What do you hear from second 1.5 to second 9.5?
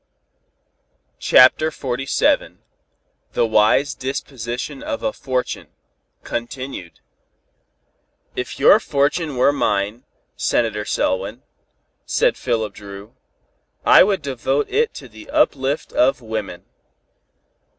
XLVII THE WISE DISPOSITION OF A FORTUNE, CONTINUED "If your fortune